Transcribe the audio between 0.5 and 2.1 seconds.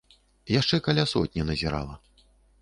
Яшчэ каля сотні назірала.